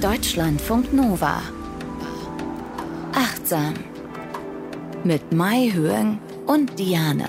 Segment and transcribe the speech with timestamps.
[0.00, 1.42] Deutschlandfunk Nova.
[3.12, 3.74] Achtsam.
[5.04, 7.28] Mit Mai Höhen und Diane.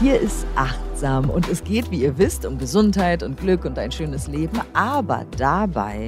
[0.00, 3.90] Hier ist achtsam und es geht, wie ihr wisst, um Gesundheit und Glück und ein
[3.90, 4.60] schönes Leben.
[4.72, 6.06] Aber dabei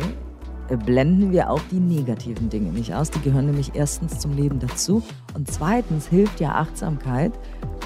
[0.84, 3.10] blenden wir auch die negativen Dinge nicht aus.
[3.10, 5.02] Die gehören nämlich erstens zum Leben dazu
[5.34, 7.32] und zweitens hilft ja Achtsamkeit,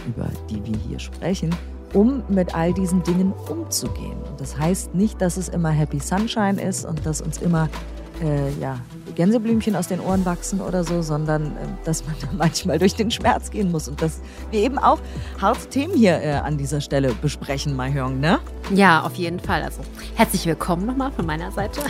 [0.06, 1.48] über die wir hier sprechen,
[1.95, 4.16] um mit all diesen Dingen umzugehen.
[4.28, 7.69] Und das heißt nicht, dass es immer Happy Sunshine ist und dass uns immer
[8.23, 8.78] äh, ja,
[9.14, 13.11] Gänseblümchen aus den Ohren wachsen oder so, sondern äh, dass man da manchmal durch den
[13.11, 14.98] Schmerz gehen muss und dass wir eben auch
[15.41, 18.41] harte Themen hier äh, an dieser Stelle besprechen, Mahjong, ne?
[18.75, 19.62] Ja, auf jeden Fall.
[19.62, 19.80] Also
[20.14, 21.80] herzlich willkommen nochmal von meiner Seite.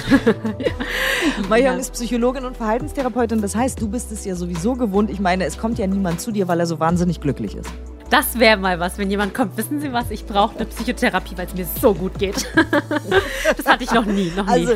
[1.49, 3.43] Mahjong ist Psychologin und Verhaltenstherapeutin.
[3.43, 5.11] Das heißt, du bist es ja sowieso gewohnt.
[5.11, 7.71] Ich meine, es kommt ja niemand zu dir, weil er so wahnsinnig glücklich ist.
[8.11, 9.57] Das wäre mal was, wenn jemand kommt.
[9.57, 10.11] Wissen Sie was?
[10.11, 12.45] Ich brauche eine Psychotherapie, weil es mir so gut geht.
[13.57, 14.51] das hatte ich noch nie, noch nie.
[14.51, 14.75] Also,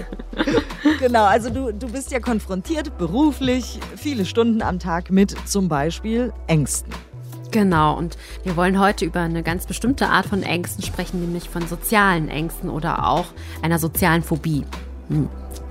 [1.00, 6.32] genau, also du, du bist ja konfrontiert beruflich viele Stunden am Tag mit zum Beispiel
[6.46, 6.92] Ängsten.
[7.50, 11.66] Genau, und wir wollen heute über eine ganz bestimmte Art von Ängsten sprechen, nämlich von
[11.66, 13.26] sozialen Ängsten oder auch
[13.62, 14.64] einer sozialen Phobie.
[15.08, 15.28] Hm.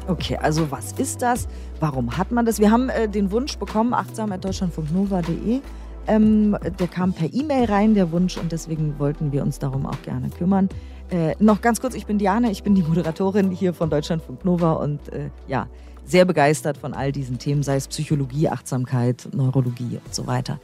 [0.08, 1.48] Okay, also was ist das?
[1.80, 2.60] Warum hat man das?
[2.60, 5.62] Wir haben äh, den Wunsch bekommen, achtsam.deutschlandfunknova.de
[6.08, 10.02] ähm, der kam per E-Mail rein, der Wunsch, und deswegen wollten wir uns darum auch
[10.04, 10.70] gerne kümmern.
[11.10, 14.74] Äh, noch ganz kurz, ich bin Diana, ich bin die Moderatorin hier von Deutschlandfunk Nova
[14.74, 15.68] und äh, ja,
[16.06, 20.60] sehr begeistert von all diesen Themen, sei es Psychologie, Achtsamkeit, Neurologie und so weiter.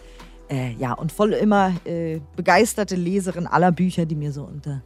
[0.50, 4.82] Äh, ja, und voll immer äh, begeisterte Leserin aller Bücher, die mir so unter,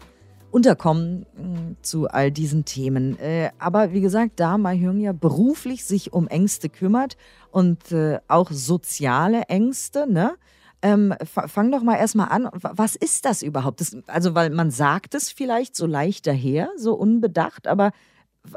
[0.53, 3.17] unterkommen äh, zu all diesen Themen.
[3.19, 7.17] Äh, aber wie gesagt, da Mai Hyung ja beruflich sich um Ängste kümmert
[7.51, 10.35] und äh, auch soziale Ängste, ne?
[10.83, 12.49] Ähm, fang doch mal erstmal an.
[12.51, 13.79] Was ist das überhaupt?
[13.79, 17.91] Das, also, weil man sagt es vielleicht so leicht daher, so unbedacht, aber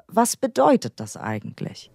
[0.08, 1.90] was bedeutet das eigentlich?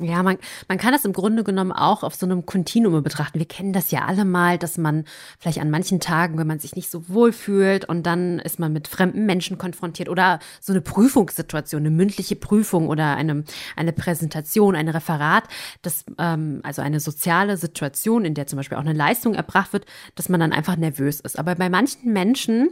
[0.00, 3.38] Ja, man, man kann das im Grunde genommen auch auf so einem Kontinuum betrachten.
[3.38, 5.04] Wir kennen das ja alle mal, dass man
[5.38, 8.72] vielleicht an manchen Tagen, wenn man sich nicht so wohl fühlt und dann ist man
[8.72, 13.44] mit fremden Menschen konfrontiert oder so eine Prüfungssituation, eine mündliche Prüfung oder eine,
[13.76, 15.44] eine Präsentation, ein Referat,
[15.82, 19.86] das, ähm, also eine soziale Situation, in der zum Beispiel auch eine Leistung erbracht wird,
[20.16, 21.38] dass man dann einfach nervös ist.
[21.38, 22.70] Aber bei manchen Menschen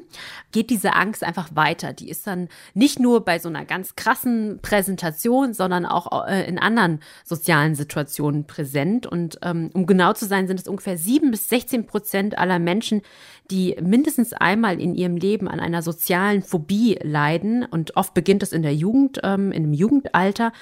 [0.51, 1.93] geht diese Angst einfach weiter.
[1.93, 6.59] Die ist dann nicht nur bei so einer ganz krassen Präsentation, sondern auch äh, in
[6.59, 9.07] anderen sozialen Situationen präsent.
[9.07, 13.03] Und ähm, um genau zu sein, sind es ungefähr sieben bis 16 Prozent aller Menschen,
[13.51, 17.65] die mindestens einmal in ihrem Leben an einer sozialen Phobie leiden.
[17.65, 20.53] Und oft beginnt es in der Jugend, ähm, in dem Jugendalter.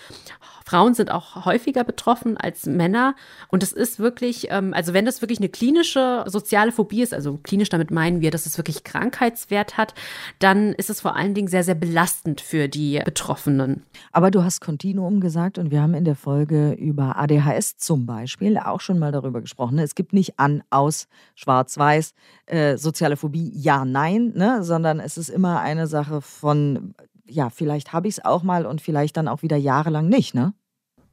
[0.70, 3.16] Frauen sind auch häufiger betroffen als Männer.
[3.48, 7.40] Und es ist wirklich, ähm, also wenn das wirklich eine klinische soziale Phobie ist, also
[7.42, 9.94] klinisch damit meinen wir, dass es wirklich Krankheitswert hat,
[10.38, 13.82] dann ist es vor allen Dingen sehr, sehr belastend für die Betroffenen.
[14.12, 18.56] Aber du hast Kontinuum gesagt und wir haben in der Folge über ADHS zum Beispiel
[18.56, 19.76] auch schon mal darüber gesprochen.
[19.80, 22.14] Es gibt nicht an, aus, schwarz, weiß,
[22.46, 24.62] äh, soziale Phobie, ja, nein, ne?
[24.62, 26.94] sondern es ist immer eine Sache von
[27.30, 30.52] ja, vielleicht habe ich es auch mal und vielleicht dann auch wieder jahrelang nicht, ne?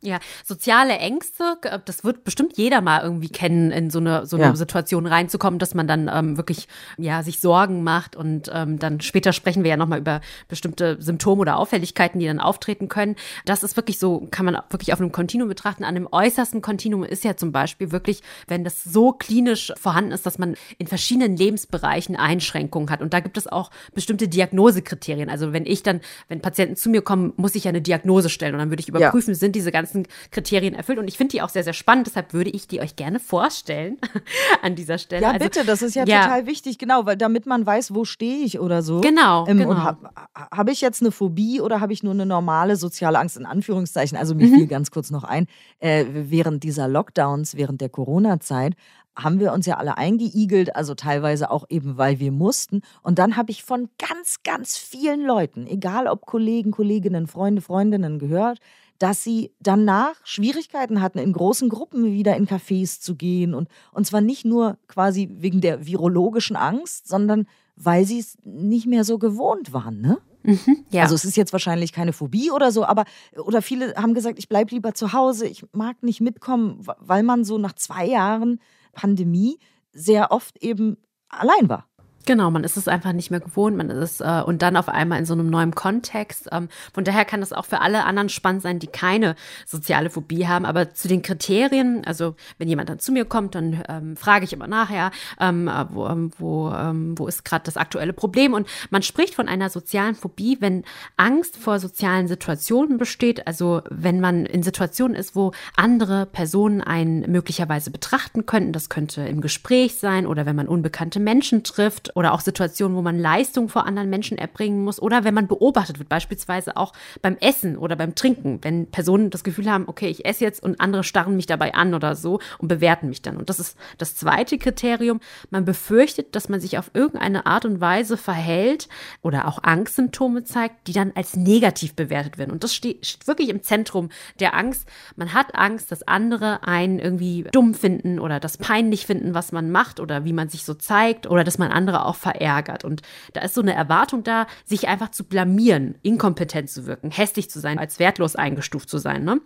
[0.02, 4.46] Ja, soziale Ängste, das wird bestimmt jeder mal irgendwie kennen, in so eine, so eine
[4.46, 4.56] ja.
[4.56, 6.68] Situation reinzukommen, dass man dann ähm, wirklich
[7.00, 11.42] ja, sich Sorgen macht und ähm, dann später sprechen wir ja nochmal über bestimmte Symptome
[11.42, 13.16] oder Auffälligkeiten, die dann auftreten können.
[13.46, 15.84] Das ist wirklich so, kann man wirklich auf einem Kontinuum betrachten.
[15.84, 20.28] An dem äußersten Kontinuum ist ja zum Beispiel wirklich, wenn das so klinisch vorhanden ist,
[20.28, 23.02] dass man in verschiedenen Lebensbereichen Einschränkungen hat.
[23.02, 25.32] Und da gibt es auch bestimmte Diagnosekriterien.
[25.32, 28.54] Also wenn ich dann, wenn Patienten zu mir kommen, muss ich ja eine Diagnose stellen
[28.54, 29.40] und dann würde ich überprüfen, ja.
[29.40, 31.00] sind diese ganzen ganzen Kriterien erfüllt.
[31.00, 32.08] Und ich finde die auch sehr, sehr spannend.
[32.08, 33.98] Deshalb würde ich die euch gerne vorstellen
[34.62, 35.24] an dieser Stelle.
[35.24, 38.06] Ja, also, bitte, das ist ja, ja, total wichtig, genau, weil damit man weiß, wo
[38.06, 39.02] stehe ich oder so.
[39.02, 39.48] Genau.
[39.48, 39.76] Ähm, genau.
[39.78, 43.46] habe hab ich jetzt eine Phobie oder habe ich nur eine normale soziale Angst in
[43.46, 44.18] Anführungszeichen?
[44.18, 44.56] Also mir mhm.
[44.56, 45.48] fiel ganz kurz noch ein,
[45.80, 48.74] äh, während dieser Lockdowns, während der Corona-Zeit,
[49.18, 52.82] haben wir uns ja alle eingeigelt, also teilweise auch eben, weil wir mussten.
[53.02, 58.20] Und dann habe ich von ganz, ganz vielen Leuten, egal ob Kollegen, Kolleginnen, Freunde, Freundinnen
[58.20, 58.60] gehört,
[59.00, 63.54] dass sie danach Schwierigkeiten hatten, in großen Gruppen wieder in Cafés zu gehen.
[63.54, 68.88] Und, und zwar nicht nur quasi wegen der virologischen Angst, sondern weil sie es nicht
[68.88, 70.18] mehr so gewohnt waren, ne?
[70.44, 71.04] Mhm, ja.
[71.04, 73.04] Also es ist jetzt wahrscheinlich keine Phobie oder so, aber
[73.38, 77.44] oder viele haben gesagt, ich bleibe lieber zu Hause, ich mag nicht mitkommen, weil man
[77.44, 78.60] so nach zwei Jahren
[78.98, 79.60] Pandemie
[79.94, 80.98] sehr oft eben
[81.30, 81.88] allein war.
[82.28, 84.90] Genau, man ist es einfach nicht mehr gewohnt, man ist es äh, und dann auf
[84.90, 86.50] einmal in so einem neuen Kontext.
[86.52, 90.46] Ähm, von daher kann das auch für alle anderen spannend sein, die keine soziale Phobie
[90.46, 90.66] haben.
[90.66, 94.52] Aber zu den Kriterien, also wenn jemand dann zu mir kommt, dann ähm, frage ich
[94.52, 98.54] immer nachher, ähm, äh, wo, ähm, wo, ähm, wo ist gerade das aktuelle Problem?
[98.54, 100.84] Und man spricht von einer sozialen Phobie, wenn
[101.16, 107.22] Angst vor sozialen Situationen besteht, also wenn man in Situationen ist, wo andere Personen einen
[107.32, 108.74] möglicherweise betrachten könnten.
[108.74, 113.04] Das könnte im Gespräch sein oder wenn man unbekannte Menschen trifft oder auch Situationen, wo
[113.04, 117.38] man Leistung vor anderen Menschen erbringen muss oder wenn man beobachtet wird, beispielsweise auch beim
[117.38, 121.04] Essen oder beim Trinken, wenn Personen das Gefühl haben, okay, ich esse jetzt und andere
[121.04, 123.38] starren mich dabei an oder so und bewerten mich dann.
[123.38, 125.20] Und das ist das zweite Kriterium.
[125.52, 128.90] Man befürchtet, dass man sich auf irgendeine Art und Weise verhält
[129.22, 132.50] oder auch Angstsymptome zeigt, die dann als negativ bewertet werden.
[132.50, 134.10] Und das steht wirklich im Zentrum
[134.40, 134.90] der Angst.
[135.18, 139.70] Man hat Angst, dass andere einen irgendwie dumm finden oder das peinlich finden, was man
[139.70, 142.84] macht oder wie man sich so zeigt oder dass man andere auch verärgert.
[142.84, 143.02] Und
[143.34, 147.60] da ist so eine Erwartung da, sich einfach zu blamieren, inkompetent zu wirken, hässlich zu
[147.60, 149.24] sein, als wertlos eingestuft zu sein.
[149.24, 149.42] Ne?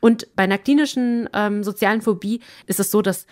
[0.00, 3.26] Und bei einer klinischen ähm, sozialen Phobie ist es so, dass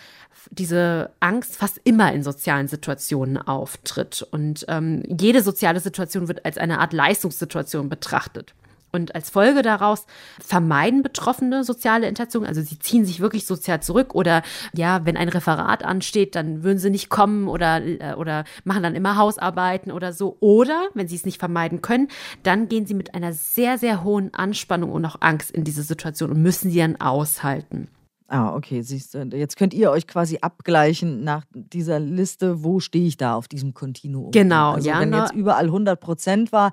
[0.51, 4.27] diese Angst fast immer in sozialen Situationen auftritt.
[4.31, 8.55] Und ähm, jede soziale Situation wird als eine Art Leistungssituation betrachtet.
[8.95, 10.07] Und als Folge daraus
[10.39, 12.45] vermeiden Betroffene soziale Interaktion.
[12.45, 14.43] Also sie ziehen sich wirklich sozial zurück oder
[14.75, 18.95] ja, wenn ein Referat ansteht, dann würden sie nicht kommen oder, äh, oder machen dann
[18.95, 20.37] immer Hausarbeiten oder so.
[20.41, 22.09] Oder wenn sie es nicht vermeiden können,
[22.43, 26.31] dann gehen sie mit einer sehr, sehr hohen Anspannung und auch Angst in diese Situation
[26.31, 27.89] und müssen sie dann aushalten.
[28.29, 29.25] Ah, okay, siehst du.
[29.37, 33.75] Jetzt könnt ihr euch quasi abgleichen nach dieser Liste, wo stehe ich da auf diesem
[33.75, 34.31] Kontinuum.
[34.31, 35.01] Genau, also ja.
[35.01, 36.73] Wenn jetzt überall 100 Prozent war,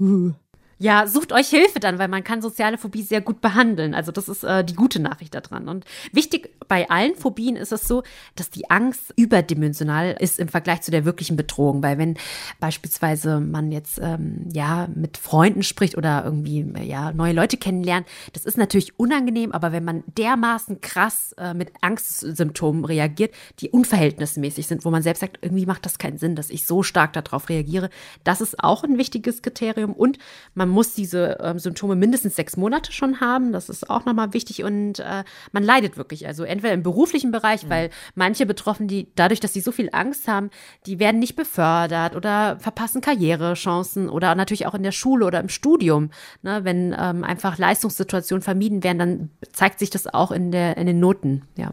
[0.00, 0.32] uh,
[0.78, 3.94] ja, sucht euch Hilfe dann, weil man kann soziale Phobie sehr gut behandeln.
[3.94, 5.68] Also das ist äh, die gute Nachricht daran.
[5.68, 8.02] Und wichtig bei allen Phobien ist es so,
[8.34, 11.82] dass die Angst überdimensional ist im Vergleich zu der wirklichen Bedrohung.
[11.82, 12.16] Weil wenn
[12.60, 18.44] beispielsweise man jetzt ähm, ja mit Freunden spricht oder irgendwie ja neue Leute kennenlernt, das
[18.44, 19.52] ist natürlich unangenehm.
[19.52, 25.20] Aber wenn man dermaßen krass äh, mit Angstsymptomen reagiert, die unverhältnismäßig sind, wo man selbst
[25.20, 27.90] sagt, irgendwie macht das keinen Sinn, dass ich so stark darauf reagiere,
[28.24, 29.92] das ist auch ein wichtiges Kriterium.
[29.92, 30.18] Und
[30.54, 33.52] man man muss diese ähm, Symptome mindestens sechs Monate schon haben.
[33.52, 34.64] Das ist auch nochmal wichtig.
[34.64, 36.26] Und äh, man leidet wirklich.
[36.26, 37.70] Also entweder im beruflichen Bereich, mhm.
[37.70, 40.48] weil manche Betroffen, die dadurch, dass sie so viel Angst haben,
[40.86, 45.50] die werden nicht befördert oder verpassen Karrierechancen oder natürlich auch in der Schule oder im
[45.50, 46.10] Studium.
[46.40, 46.60] Ne?
[46.64, 50.98] Wenn ähm, einfach Leistungssituationen vermieden werden, dann zeigt sich das auch in, der, in den
[50.98, 51.42] Noten.
[51.56, 51.72] Ja.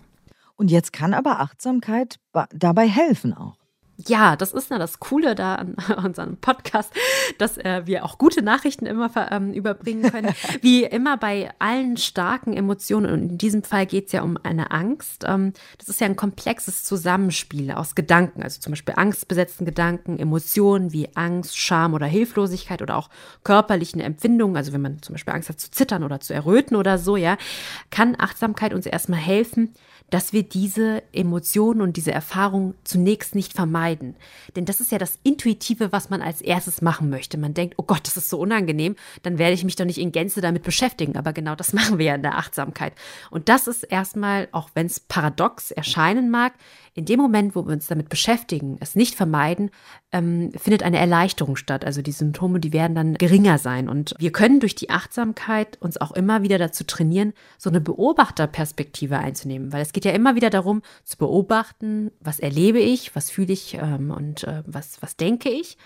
[0.58, 2.20] Und jetzt kann aber Achtsamkeit
[2.54, 3.61] dabei helfen auch
[4.08, 6.92] ja, das ist ja das Coole da an unserem Podcast,
[7.38, 10.34] dass äh, wir auch gute Nachrichten immer ähm, überbringen können.
[10.62, 14.72] Wie immer bei allen starken Emotionen, und in diesem Fall geht es ja um eine
[14.72, 15.26] Angst.
[15.28, 20.94] Ähm, das ist ja ein komplexes Zusammenspiel aus Gedanken, also zum Beispiel angstbesetzten Gedanken, Emotionen
[20.94, 23.10] wie Angst, Scham oder Hilflosigkeit oder auch
[23.44, 26.98] körperlichen Empfindungen, also wenn man zum Beispiel Angst hat zu zittern oder zu erröten oder
[26.98, 27.38] so, ja,
[27.90, 29.74] kann Achtsamkeit uns erstmal helfen,
[30.12, 33.91] dass wir diese Emotionen und diese Erfahrungen zunächst nicht vermeiden.
[33.98, 37.38] Denn das ist ja das Intuitive, was man als erstes machen möchte.
[37.38, 40.12] Man denkt, oh Gott, das ist so unangenehm, dann werde ich mich doch nicht in
[40.12, 41.18] Gänze damit beschäftigen.
[41.18, 42.94] Aber genau das machen wir ja in der Achtsamkeit.
[43.30, 46.54] Und das ist erstmal, auch wenn es paradox erscheinen mag,
[46.94, 49.72] in dem Moment, wo wir uns damit beschäftigen, es nicht vermeiden,
[50.12, 51.86] ähm, findet eine Erleichterung statt.
[51.86, 53.88] Also die Symptome, die werden dann geringer sein.
[53.88, 59.18] Und wir können durch die Achtsamkeit uns auch immer wieder dazu trainieren, so eine Beobachterperspektive
[59.18, 59.72] einzunehmen.
[59.72, 63.76] Weil es geht ja immer wieder darum, zu beobachten, was erlebe ich, was fühle ich
[63.76, 65.78] ähm, und äh, was, was denke ich,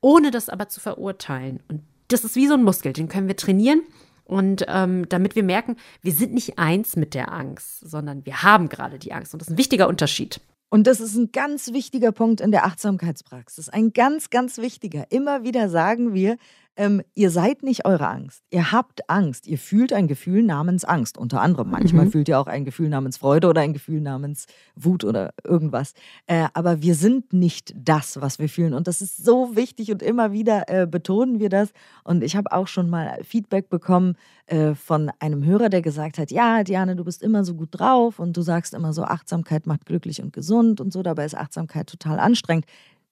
[0.00, 1.60] ohne das aber zu verurteilen.
[1.68, 3.82] Und das ist wie so ein Muskel, den können wir trainieren.
[4.24, 8.68] Und ähm, damit wir merken, wir sind nicht eins mit der Angst, sondern wir haben
[8.68, 9.34] gerade die Angst.
[9.34, 10.40] Und das ist ein wichtiger Unterschied.
[10.70, 13.68] Und das ist ein ganz wichtiger Punkt in der Achtsamkeitspraxis.
[13.68, 15.04] Ein ganz, ganz wichtiger.
[15.10, 16.36] Immer wieder sagen wir,
[16.76, 18.42] ähm, ihr seid nicht eure Angst.
[18.50, 19.46] Ihr habt Angst.
[19.46, 21.16] Ihr fühlt ein Gefühl namens Angst.
[21.16, 21.70] Unter anderem.
[21.70, 22.10] Manchmal mhm.
[22.10, 25.94] fühlt ihr auch ein Gefühl namens Freude oder ein Gefühl namens Wut oder irgendwas.
[26.26, 28.74] Äh, aber wir sind nicht das, was wir fühlen.
[28.74, 31.70] Und das ist so wichtig und immer wieder äh, betonen wir das.
[32.02, 34.16] Und ich habe auch schon mal Feedback bekommen
[34.46, 38.18] äh, von einem Hörer, der gesagt hat: Ja, Diane, du bist immer so gut drauf
[38.18, 41.02] und du sagst immer so, Achtsamkeit macht glücklich und gesund und so.
[41.02, 42.66] Dabei ist Achtsamkeit total anstrengend.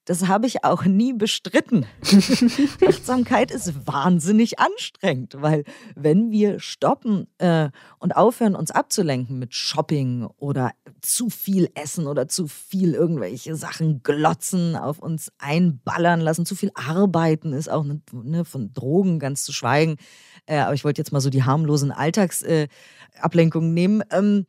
[0.05, 1.87] Das habe ich auch nie bestritten.
[2.89, 5.63] Achtsamkeit ist wahnsinnig anstrengend, weil
[5.95, 12.27] wenn wir stoppen äh, und aufhören, uns abzulenken mit Shopping oder zu viel essen oder
[12.27, 18.01] zu viel irgendwelche Sachen glotzen, auf uns einballern lassen, zu viel arbeiten ist auch ne,
[18.13, 19.99] ne, von Drogen ganz zu schweigen.
[20.47, 24.03] Äh, aber ich wollte jetzt mal so die harmlosen Alltagsablenkungen äh, nehmen.
[24.11, 24.47] Ähm,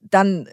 [0.00, 0.48] dann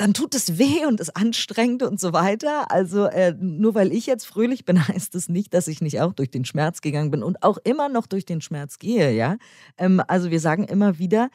[0.00, 2.70] dann tut es weh und ist anstrengend und so weiter.
[2.70, 6.14] Also äh, nur weil ich jetzt fröhlich bin, heißt es nicht, dass ich nicht auch
[6.14, 9.36] durch den Schmerz gegangen bin und auch immer noch durch den Schmerz gehe, ja.
[9.76, 11.28] Ähm, also wir sagen immer wieder,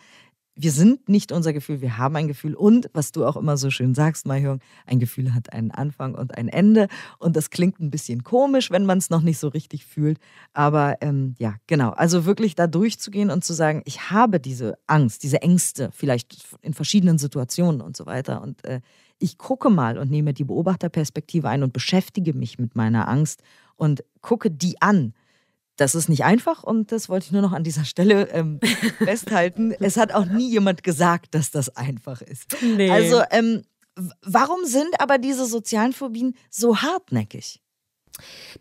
[0.56, 2.56] wir sind nicht unser Gefühl, wir haben ein Gefühl.
[2.56, 6.38] Und was du auch immer so schön sagst, Mahjong, ein Gefühl hat einen Anfang und
[6.38, 6.88] ein Ende.
[7.20, 10.18] Und das klingt ein bisschen komisch, wenn man es noch nicht so richtig fühlt.
[10.54, 11.90] Aber ähm, ja, genau.
[11.90, 16.74] Also wirklich da durchzugehen und zu sagen, ich habe diese Angst, diese Ängste, vielleicht in
[16.74, 18.42] verschiedenen Situationen und so weiter.
[18.42, 18.80] Und äh,
[19.20, 23.44] ich gucke mal und nehme die Beobachterperspektive ein und beschäftige mich mit meiner Angst
[23.76, 25.14] und gucke die an
[25.78, 28.60] das ist nicht einfach und das wollte ich nur noch an dieser Stelle ähm,
[29.04, 29.74] festhalten.
[29.80, 32.58] Es hat auch nie jemand gesagt, dass das einfach ist.
[32.62, 32.90] Nee.
[32.90, 33.64] Also, ähm,
[34.22, 37.62] warum sind aber diese sozialen Phobien so hartnäckig?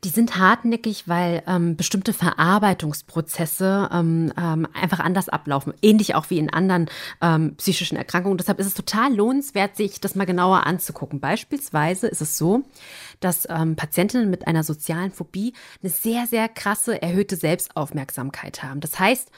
[0.03, 6.39] Die sind hartnäckig, weil ähm, bestimmte Verarbeitungsprozesse ähm, ähm, einfach anders ablaufen, ähnlich auch wie
[6.39, 8.39] in anderen ähm, psychischen Erkrankungen.
[8.39, 11.21] Deshalb ist es total lohnenswert, sich das mal genauer anzugucken.
[11.21, 12.65] Beispielsweise ist es so,
[13.21, 18.81] dass ähm, Patientinnen mit einer sozialen Phobie eine sehr, sehr krasse erhöhte Selbstaufmerksamkeit haben.
[18.81, 19.31] Das heißt,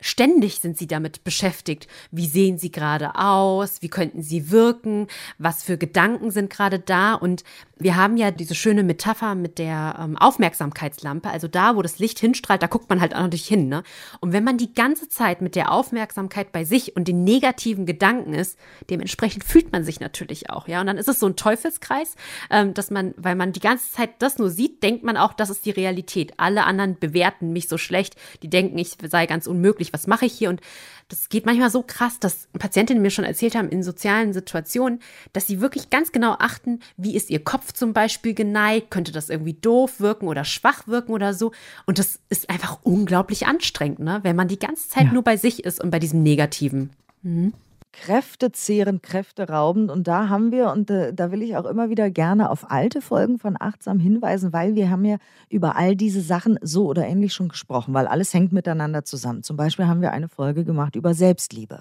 [0.00, 1.86] Ständig sind sie damit beschäftigt.
[2.10, 3.82] Wie sehen sie gerade aus?
[3.82, 5.08] Wie könnten sie wirken?
[5.36, 7.14] Was für Gedanken sind gerade da?
[7.14, 7.44] Und
[7.80, 11.30] wir haben ja diese schöne Metapher mit der ähm, Aufmerksamkeitslampe.
[11.30, 13.68] Also da, wo das Licht hinstrahlt, da guckt man halt auch natürlich hin.
[13.68, 13.82] Ne?
[14.20, 18.34] Und wenn man die ganze Zeit mit der Aufmerksamkeit bei sich und den negativen Gedanken
[18.34, 18.58] ist,
[18.88, 20.68] dementsprechend fühlt man sich natürlich auch.
[20.68, 22.16] Ja, und dann ist es so ein Teufelskreis,
[22.50, 25.50] ähm, dass man, weil man die ganze Zeit das nur sieht, denkt man auch, das
[25.50, 26.34] ist die Realität.
[26.36, 28.16] Alle anderen bewerten mich so schlecht.
[28.42, 30.50] Die denken, ich sei ganz unmöglich was mache ich hier?
[30.50, 30.60] Und
[31.08, 35.00] das geht manchmal so krass, dass Patientinnen mir schon erzählt haben in sozialen Situationen,
[35.32, 39.28] dass sie wirklich ganz genau achten, wie ist ihr Kopf zum Beispiel geneigt, könnte das
[39.28, 41.52] irgendwie doof wirken oder schwach wirken oder so.
[41.86, 44.20] Und das ist einfach unglaublich anstrengend, ne?
[44.22, 45.12] wenn man die ganze Zeit ja.
[45.12, 46.90] nur bei sich ist und bei diesem Negativen.
[47.22, 47.52] Mhm
[47.92, 49.90] kräftezehrend, kräfteraubend.
[49.90, 53.00] Und da haben wir, und äh, da will ich auch immer wieder gerne auf alte
[53.00, 55.16] Folgen von Achtsam hinweisen, weil wir haben ja
[55.48, 59.42] über all diese Sachen so oder ähnlich schon gesprochen, weil alles hängt miteinander zusammen.
[59.42, 61.80] Zum Beispiel haben wir eine Folge gemacht über Selbstliebe.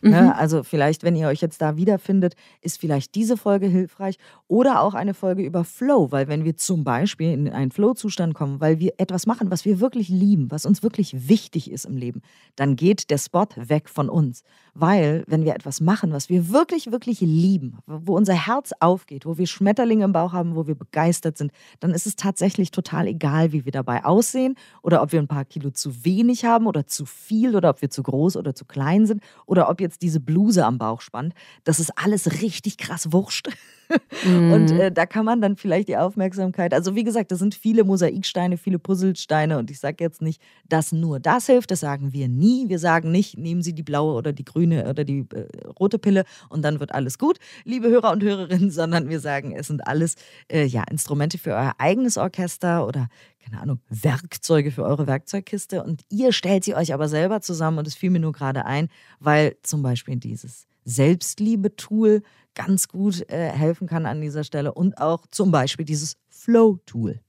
[0.00, 0.22] Ne?
[0.22, 0.30] Mhm.
[0.30, 4.94] Also vielleicht, wenn ihr euch jetzt da wiederfindet, ist vielleicht diese Folge hilfreich oder auch
[4.94, 8.94] eine Folge über Flow, weil wenn wir zum Beispiel in einen Flow-Zustand kommen, weil wir
[8.98, 12.22] etwas machen, was wir wirklich lieben, was uns wirklich wichtig ist im Leben,
[12.56, 14.42] dann geht der Spot weg von uns.
[14.80, 19.36] Weil wenn wir etwas machen, was wir wirklich, wirklich lieben, wo unser Herz aufgeht, wo
[19.36, 23.50] wir Schmetterlinge im Bauch haben, wo wir begeistert sind, dann ist es tatsächlich total egal,
[23.50, 27.06] wie wir dabei aussehen oder ob wir ein paar Kilo zu wenig haben oder zu
[27.06, 30.64] viel oder ob wir zu groß oder zu klein sind oder ob jetzt diese Bluse
[30.64, 31.34] am Bauch spannt.
[31.64, 33.48] Das ist alles richtig krass wurscht.
[34.24, 34.52] Mhm.
[34.52, 37.84] Und äh, da kann man dann vielleicht die Aufmerksamkeit, also wie gesagt, das sind viele
[37.84, 42.28] Mosaiksteine, viele Puzzlesteine und ich sage jetzt nicht, dass nur das hilft, das sagen wir
[42.28, 42.68] nie.
[42.68, 45.46] Wir sagen nicht, nehmen Sie die blaue oder die grüne oder die äh,
[45.78, 49.68] rote Pille und dann wird alles gut, liebe Hörer und Hörerinnen, sondern wir sagen, es
[49.68, 50.16] sind alles
[50.50, 56.02] äh, ja, Instrumente für euer eigenes Orchester oder keine Ahnung, Werkzeuge für eure Werkzeugkiste und
[56.10, 58.88] ihr stellt sie euch aber selber zusammen und es fiel mir nur gerade ein,
[59.20, 62.22] weil zum Beispiel dieses Selbstliebe-Tool
[62.54, 67.20] ganz gut äh, helfen kann an dieser Stelle und auch zum Beispiel dieses Flow-Tool.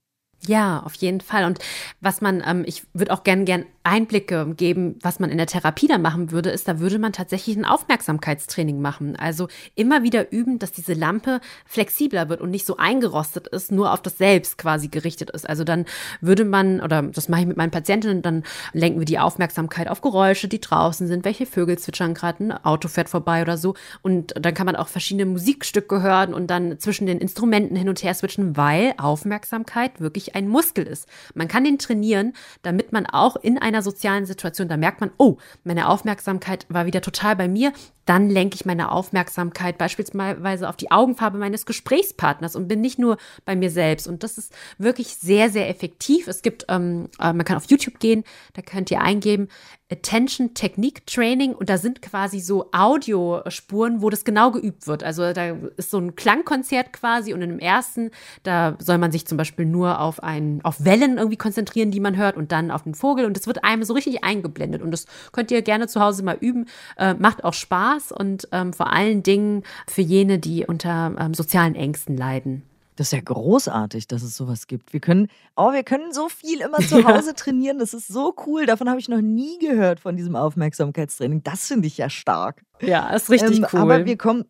[0.46, 1.44] Ja, auf jeden Fall.
[1.44, 1.58] Und
[2.00, 5.88] was man, ähm, ich würde auch gerne gern Einblicke geben, was man in der Therapie
[5.88, 9.16] da machen würde, ist, da würde man tatsächlich ein Aufmerksamkeitstraining machen.
[9.16, 13.92] Also immer wieder üben, dass diese Lampe flexibler wird und nicht so eingerostet ist, nur
[13.92, 15.48] auf das Selbst quasi gerichtet ist.
[15.48, 15.86] Also dann
[16.20, 20.02] würde man, oder das mache ich mit meinen Patientinnen, dann lenken wir die Aufmerksamkeit auf
[20.02, 23.74] Geräusche, die draußen sind, welche Vögel zwitschern gerade, ein Auto fährt vorbei oder so.
[24.02, 28.04] Und dann kann man auch verschiedene Musikstücke hören und dann zwischen den Instrumenten hin und
[28.04, 31.08] her switchen, weil Aufmerksamkeit wirklich ein Muskel ist.
[31.34, 35.36] Man kann den trainieren, damit man auch in einer sozialen Situation, da merkt man, oh,
[35.64, 37.72] meine Aufmerksamkeit war wieder total bei mir,
[38.06, 43.18] dann lenke ich meine Aufmerksamkeit beispielsweise auf die Augenfarbe meines Gesprächspartners und bin nicht nur
[43.44, 44.08] bei mir selbst.
[44.08, 46.26] Und das ist wirklich sehr, sehr effektiv.
[46.26, 49.48] Es gibt, ähm, äh, man kann auf YouTube gehen, da könnt ihr eingeben,
[49.90, 55.02] Attention Technique Training und da sind quasi so Audiospuren, wo das genau geübt wird.
[55.02, 58.10] Also da ist so ein Klangkonzert quasi und in dem ersten,
[58.42, 62.16] da soll man sich zum Beispiel nur auf ein, auf Wellen irgendwie konzentrieren, die man
[62.16, 65.06] hört und dann auf den Vogel und es wird einem so richtig eingeblendet und das
[65.32, 66.66] könnt ihr gerne zu Hause mal üben.
[66.96, 71.74] Äh, macht auch Spaß und ähm, vor allen Dingen für jene, die unter ähm, sozialen
[71.74, 72.69] Ängsten leiden.
[73.00, 74.92] Das ist ja großartig, dass es sowas gibt.
[74.92, 77.78] Wir können, oh, wir können so viel immer zu Hause trainieren.
[77.78, 78.66] Das ist so cool.
[78.66, 81.42] Davon habe ich noch nie gehört von diesem Aufmerksamkeitstraining.
[81.42, 82.62] Das finde ich ja stark.
[82.82, 83.80] Ja, ist richtig ähm, cool.
[83.80, 84.44] Aber wir kommen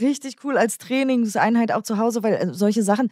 [0.00, 3.10] richtig cool als Trainingseinheit auch zu Hause, weil äh, solche Sachen,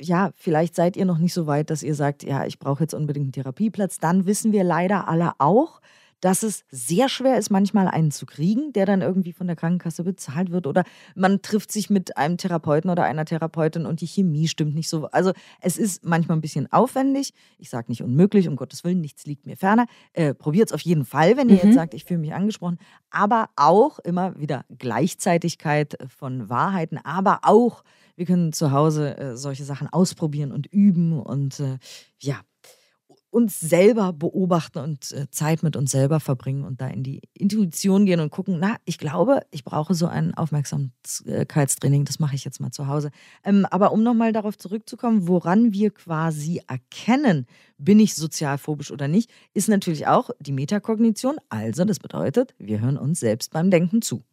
[0.00, 2.94] ja, vielleicht seid ihr noch nicht so weit, dass ihr sagt, ja, ich brauche jetzt
[2.94, 4.00] unbedingt einen Therapieplatz.
[4.00, 5.80] Dann wissen wir leider alle auch,
[6.26, 10.02] dass es sehr schwer ist, manchmal einen zu kriegen, der dann irgendwie von der Krankenkasse
[10.02, 10.66] bezahlt wird.
[10.66, 10.82] Oder
[11.14, 15.06] man trifft sich mit einem Therapeuten oder einer Therapeutin und die Chemie stimmt nicht so.
[15.12, 15.30] Also
[15.60, 17.32] es ist manchmal ein bisschen aufwendig.
[17.58, 19.86] Ich sage nicht unmöglich, um Gottes Willen, nichts liegt mir ferner.
[20.14, 21.60] Äh, Probiert es auf jeden Fall, wenn ihr Mhm.
[21.66, 22.78] jetzt sagt, ich fühle mich angesprochen.
[23.08, 27.84] Aber auch immer wieder Gleichzeitigkeit von Wahrheiten, aber auch,
[28.16, 31.78] wir können zu Hause äh, solche Sachen ausprobieren und üben und äh,
[32.20, 32.40] ja,
[33.36, 38.06] uns selber beobachten und äh, Zeit mit uns selber verbringen und da in die Intuition
[38.06, 42.60] gehen und gucken, na, ich glaube, ich brauche so ein Aufmerksamkeitstraining, das mache ich jetzt
[42.60, 43.10] mal zu Hause.
[43.44, 49.30] Ähm, aber um nochmal darauf zurückzukommen, woran wir quasi erkennen, bin ich sozialphobisch oder nicht,
[49.52, 51.36] ist natürlich auch die Metakognition.
[51.50, 54.24] Also, das bedeutet, wir hören uns selbst beim Denken zu.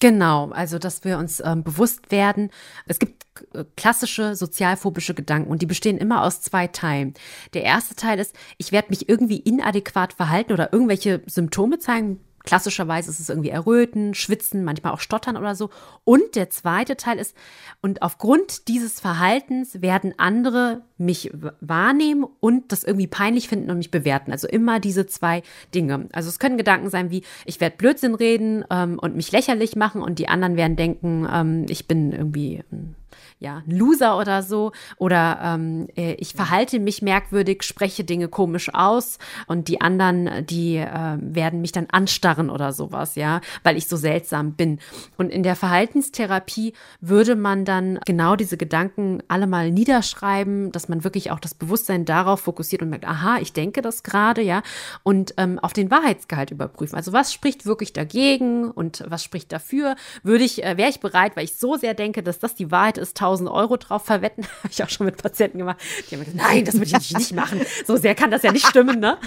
[0.00, 2.50] Genau, also dass wir uns ähm, bewusst werden,
[2.86, 7.14] es gibt äh, klassische sozialphobische Gedanken und die bestehen immer aus zwei Teilen.
[7.52, 12.20] Der erste Teil ist, ich werde mich irgendwie inadäquat verhalten oder irgendwelche Symptome zeigen.
[12.48, 15.68] Klassischerweise ist es irgendwie Erröten, Schwitzen, manchmal auch Stottern oder so.
[16.04, 17.36] Und der zweite Teil ist,
[17.82, 23.90] und aufgrund dieses Verhaltens werden andere mich wahrnehmen und das irgendwie peinlich finden und mich
[23.90, 24.32] bewerten.
[24.32, 25.42] Also immer diese zwei
[25.74, 26.08] Dinge.
[26.12, 30.00] Also es können Gedanken sein wie, ich werde Blödsinn reden ähm, und mich lächerlich machen
[30.00, 32.94] und die anderen werden denken, ähm, ich bin irgendwie ähm,
[33.40, 34.72] ja, ein Loser oder so.
[34.96, 40.76] Oder ähm, äh, ich verhalte mich merkwürdig, spreche Dinge komisch aus und die anderen, die
[40.76, 44.80] äh, werden mich dann anstarren oder sowas, ja, weil ich so seltsam bin.
[45.16, 51.04] Und in der Verhaltenstherapie würde man dann genau diese Gedanken alle mal niederschreiben, dass man
[51.04, 54.62] wirklich auch das Bewusstsein darauf fokussiert und merkt, aha, ich denke das gerade, ja,
[55.04, 56.96] und ähm, auf den Wahrheitsgehalt überprüfen.
[56.96, 59.94] Also was spricht wirklich dagegen und was spricht dafür?
[60.22, 62.98] Würde ich, äh, wäre ich bereit, weil ich so sehr denke, dass das die Wahrheit
[62.98, 64.44] ist, 1000 Euro drauf verwetten?
[64.62, 65.78] Habe ich auch schon mit Patienten gemacht.
[66.10, 67.60] Die haben gesagt, nein, das würde ich nicht machen.
[67.86, 69.18] So sehr kann das ja nicht stimmen, ne?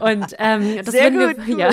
[0.00, 1.70] Und ähm, das Sehr würden gut, wir, ja,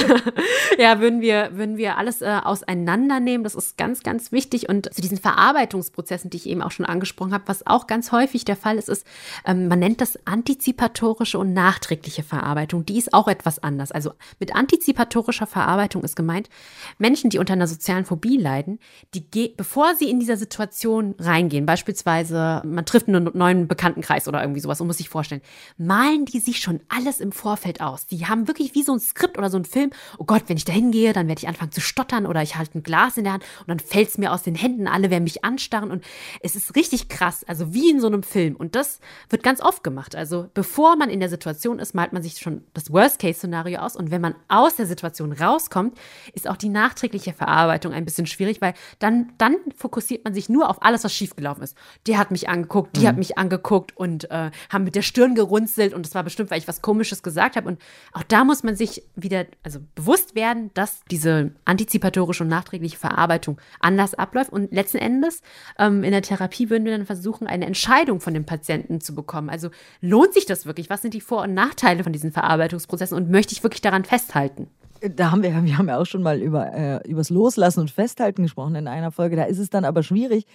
[0.77, 3.43] ja, würden wir, würden wir alles äh, auseinandernehmen.
[3.43, 4.69] Das ist ganz, ganz wichtig.
[4.69, 8.45] Und zu diesen Verarbeitungsprozessen, die ich eben auch schon angesprochen habe, was auch ganz häufig
[8.45, 9.05] der Fall ist, ist,
[9.45, 12.85] ähm, man nennt das antizipatorische und nachträgliche Verarbeitung.
[12.85, 13.91] Die ist auch etwas anders.
[13.91, 16.49] Also mit antizipatorischer Verarbeitung ist gemeint,
[16.97, 18.79] Menschen, die unter einer sozialen Phobie leiden,
[19.13, 21.15] die bevor sie in dieser Situation
[21.47, 25.41] reingehen, beispielsweise man trifft einen neuen Bekanntenkreis oder irgendwie sowas und muss sich vorstellen,
[25.77, 28.05] malen die sich schon alles im Vorfeld aus.
[28.05, 29.91] Die haben wirklich wie so ein Skript oder so ein Film.
[30.17, 32.77] Oh Gott, wenn ich da hingehe, dann werde ich anfangen zu stottern oder ich halte
[32.77, 34.87] ein Glas in der Hand und dann fällt es mir aus den Händen.
[34.87, 36.03] Alle werden mich anstarren und
[36.41, 38.55] es ist richtig krass, also wie in so einem Film.
[38.55, 40.15] Und das wird ganz oft gemacht.
[40.15, 43.95] Also bevor man in der Situation ist, malt man sich schon das Worst-Case-Szenario aus.
[43.95, 45.97] Und wenn man aus der Situation rauskommt,
[46.33, 50.69] ist auch die nachträgliche Verarbeitung ein bisschen schwierig, weil dann, dann fokussiert man sich nur
[50.69, 51.77] auf alles, was schiefgelaufen ist.
[52.07, 55.93] Der hat mich angeguckt, die hat mich angeguckt und äh, haben mit der Stirn gerunzelt
[55.93, 57.67] und das war bestimmt, weil ich was Komisches gesagt habe.
[57.67, 57.79] Und
[58.13, 63.59] auch da muss man sich wieder also bewusst werden, dass diese antizipatorische und nachträgliche Verarbeitung
[63.79, 64.51] anders abläuft.
[64.51, 65.41] Und letzten Endes
[65.77, 69.49] ähm, in der Therapie würden wir dann versuchen, eine Entscheidung von dem Patienten zu bekommen.
[69.49, 69.69] Also
[70.01, 70.89] lohnt sich das wirklich?
[70.89, 74.67] Was sind die Vor- und Nachteile von diesen Verarbeitungsprozessen und möchte ich wirklich daran festhalten?
[75.01, 78.43] Da haben wir, wir haben ja auch schon mal über äh, übers Loslassen und Festhalten
[78.43, 79.35] gesprochen in einer Folge.
[79.35, 80.45] Da ist es dann aber schwierig.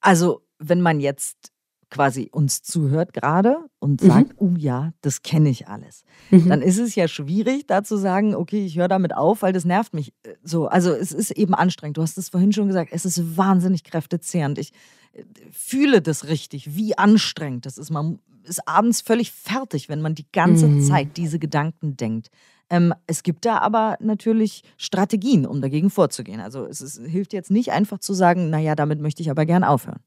[0.00, 1.52] Also, wenn man jetzt
[1.90, 6.94] quasi uns zuhört gerade und sagt, oh ja, das kenne ich alles, dann ist es
[6.94, 10.34] ja schwierig, da zu sagen, okay, ich höre damit auf, weil das nervt mich äh,
[10.44, 10.68] so.
[10.68, 11.96] Also es ist eben anstrengend.
[11.96, 14.58] Du hast es vorhin schon gesagt, es ist wahnsinnig kräftezehrend.
[14.58, 14.72] Ich
[15.14, 17.90] äh, fühle das richtig, wie anstrengend das ist.
[17.90, 20.82] Man ist abends völlig fertig, wenn man die ganze Mhm.
[20.82, 22.30] Zeit diese Gedanken denkt.
[22.70, 26.40] Ähm, es gibt da aber natürlich Strategien, um dagegen vorzugehen.
[26.40, 29.64] Also es ist, hilft jetzt nicht einfach zu sagen, naja, damit möchte ich aber gern
[29.64, 30.00] aufhören.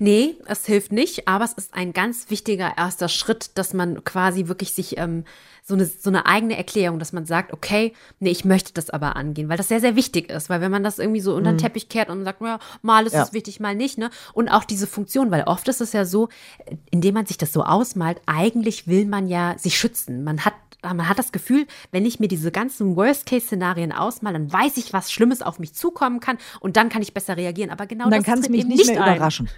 [0.00, 4.48] Nee, es hilft nicht, aber es ist ein ganz wichtiger erster Schritt, dass man quasi
[4.48, 5.24] wirklich sich ähm,
[5.62, 9.14] so, eine, so eine eigene Erklärung, dass man sagt, okay, nee, ich möchte das aber
[9.14, 11.58] angehen, weil das sehr, sehr wichtig ist, weil wenn man das irgendwie so unter den
[11.58, 13.22] Teppich kehrt und sagt, ja, mal ist Ja.
[13.22, 14.10] es wichtig, mal nicht, ne?
[14.32, 16.28] Und auch diese Funktion, weil oft ist es ja so,
[16.90, 20.24] indem man sich das so ausmalt, eigentlich will man ja sich schützen.
[20.24, 24.78] Man hat man hat das Gefühl, wenn ich mir diese ganzen Worst-Case-Szenarien ausmale, dann weiß
[24.78, 27.68] ich, was Schlimmes auf mich zukommen kann und dann kann ich besser reagieren.
[27.68, 29.16] Aber genau Und dann das kann es mich nicht nicht mehr ein.
[29.16, 29.50] überraschen.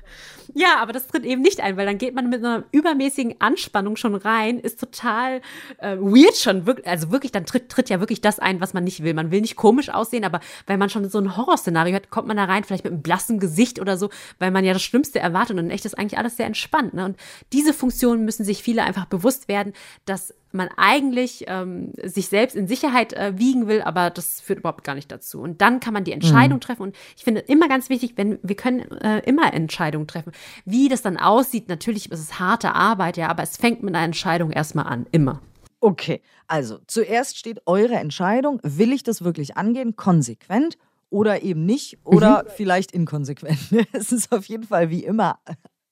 [0.54, 3.96] Ja, aber das tritt eben nicht ein, weil dann geht man mit einer übermäßigen Anspannung
[3.96, 5.40] schon rein, ist total
[5.78, 8.84] äh, weird schon, wirklich, also wirklich, dann tritt, tritt ja wirklich das ein, was man
[8.84, 9.14] nicht will.
[9.14, 12.36] Man will nicht komisch aussehen, aber weil man schon so ein Horrorszenario hat, kommt man
[12.36, 15.58] da rein, vielleicht mit einem blassen Gesicht oder so, weil man ja das Schlimmste erwartet
[15.58, 16.94] und in echt ist eigentlich alles sehr entspannt.
[16.94, 17.04] Ne?
[17.04, 17.16] Und
[17.52, 19.72] diese Funktionen müssen sich viele einfach bewusst werden,
[20.04, 24.84] dass man eigentlich ähm, sich selbst in Sicherheit äh, wiegen will, aber das führt überhaupt
[24.84, 25.40] gar nicht dazu.
[25.40, 26.82] Und dann kann man die Entscheidung treffen.
[26.82, 30.32] Und ich finde immer ganz wichtig, wenn wir können äh, immer Entscheidungen treffen.
[30.64, 34.04] Wie das dann aussieht, natürlich ist es harte Arbeit, ja, aber es fängt mit einer
[34.04, 35.40] Entscheidung erstmal an, immer.
[35.80, 40.78] Okay, also zuerst steht eure Entscheidung, will ich das wirklich angehen, konsequent
[41.10, 42.48] oder eben nicht oder mhm.
[42.56, 43.58] vielleicht inkonsequent.
[43.92, 45.40] Es ist auf jeden Fall wie immer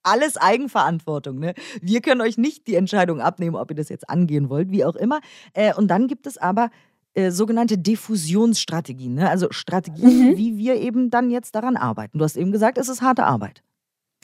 [0.03, 1.39] alles Eigenverantwortung.
[1.39, 1.55] Ne?
[1.81, 4.97] Wir können euch nicht die Entscheidung abnehmen, ob ihr das jetzt angehen wollt, wie auch
[4.97, 5.21] immer.
[5.53, 6.71] Äh, und dann gibt es aber
[7.15, 9.29] äh, sogenannte Diffusionsstrategien, ne?
[9.29, 10.37] also Strategien, mhm.
[10.37, 12.19] wie wir eben dann jetzt daran arbeiten.
[12.19, 13.63] Du hast eben gesagt, es ist harte Arbeit.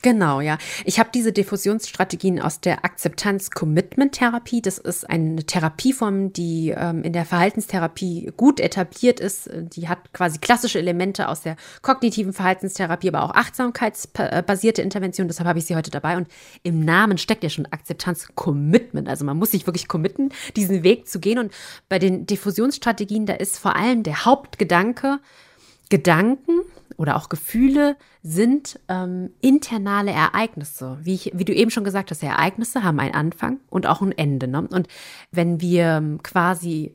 [0.03, 0.59] Genau, ja.
[0.85, 4.61] Ich habe diese Diffusionsstrategien aus der Akzeptanz-Commitment-Therapie.
[4.61, 9.51] Das ist eine Therapieform, die ähm, in der Verhaltenstherapie gut etabliert ist.
[9.53, 15.29] Die hat quasi klassische Elemente aus der kognitiven Verhaltenstherapie, aber auch achtsamkeitsbasierte Intervention.
[15.29, 16.19] Deshalb habe ich sie heute dabei.
[16.19, 16.29] Und
[16.63, 19.09] im Namen steckt ja schon Akzeptanz-Commitment.
[19.09, 21.39] Also man muss sich wirklich committen, diesen Weg zu gehen.
[21.39, 21.53] Und
[21.89, 25.21] bei den Diffusionsstrategien, da ist vor allem der Hauptgedanke,
[25.89, 26.61] Gedanken
[26.97, 30.99] oder auch Gefühle sind ähm, internale Ereignisse.
[31.03, 34.13] Wie, ich, wie du eben schon gesagt hast, Ereignisse haben einen Anfang und auch ein
[34.13, 34.49] Ende.
[34.49, 34.67] Ne?
[34.71, 34.89] Und
[35.31, 36.95] wenn wir ähm, quasi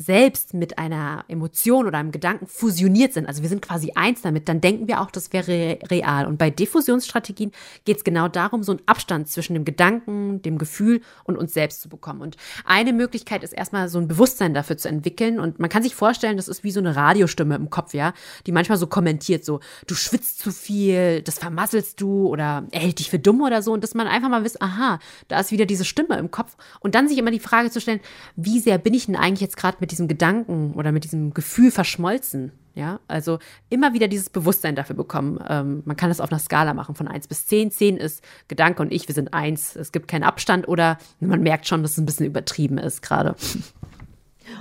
[0.00, 4.48] selbst mit einer Emotion oder einem Gedanken fusioniert sind, also wir sind quasi eins damit,
[4.48, 6.26] dann denken wir auch, das wäre real.
[6.26, 7.52] Und bei Diffusionsstrategien
[7.84, 11.82] geht es genau darum, so einen Abstand zwischen dem Gedanken, dem Gefühl und uns selbst
[11.82, 12.22] zu bekommen.
[12.22, 15.38] Und eine Möglichkeit ist erstmal so ein Bewusstsein dafür zu entwickeln.
[15.38, 18.14] Und man kann sich vorstellen, das ist wie so eine Radiostimme im Kopf, ja,
[18.46, 23.00] die manchmal so kommentiert, so, du schwitzt zu viel, das vermasselst du oder er hält
[23.00, 23.74] dich für dumm oder so.
[23.74, 26.56] Und dass man einfach mal wisst, aha, da ist wieder diese Stimme im Kopf.
[26.80, 28.00] Und dann sich immer die Frage zu stellen,
[28.34, 31.34] wie sehr bin ich denn eigentlich jetzt gerade mit mit diesem Gedanken oder mit diesem
[31.34, 32.52] Gefühl verschmolzen.
[32.76, 35.40] Ja, also immer wieder dieses Bewusstsein dafür bekommen.
[35.48, 37.72] Ähm, man kann das auf einer Skala machen von 1 bis 10.
[37.72, 39.74] 10 ist Gedanke und ich, wir sind 1.
[39.74, 43.34] Es gibt keinen Abstand oder man merkt schon, dass es ein bisschen übertrieben ist gerade.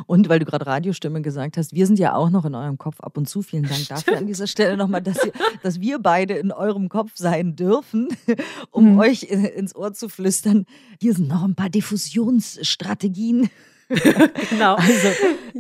[0.08, 3.00] Und weil du gerade Radiostimme gesagt hast, wir sind ja auch noch in eurem Kopf
[3.00, 3.42] ab und zu.
[3.42, 5.18] Vielen Dank dafür an dieser Stelle nochmal, dass,
[5.64, 8.10] dass wir beide in eurem Kopf sein dürfen,
[8.72, 9.00] um mhm.
[9.00, 10.66] euch ins Ohr zu flüstern.
[11.00, 13.50] Hier sind noch ein paar Diffusionsstrategien
[13.90, 14.76] genau.
[14.78, 15.10] Also,